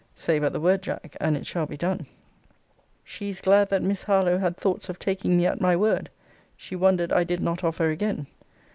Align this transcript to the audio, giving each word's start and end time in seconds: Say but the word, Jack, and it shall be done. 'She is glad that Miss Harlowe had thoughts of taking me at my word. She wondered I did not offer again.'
Say 0.15 0.39
but 0.39 0.51
the 0.51 0.59
word, 0.59 0.81
Jack, 0.81 1.15
and 1.21 1.37
it 1.37 1.45
shall 1.45 1.67
be 1.67 1.77
done. 1.77 2.07
'She 3.03 3.29
is 3.29 3.39
glad 3.39 3.69
that 3.69 3.83
Miss 3.83 4.01
Harlowe 4.01 4.39
had 4.39 4.57
thoughts 4.57 4.89
of 4.89 4.97
taking 4.97 5.37
me 5.37 5.45
at 5.45 5.61
my 5.61 5.75
word. 5.75 6.09
She 6.57 6.75
wondered 6.75 7.13
I 7.13 7.23
did 7.23 7.39
not 7.39 7.63
offer 7.63 7.87
again.' 7.91 8.25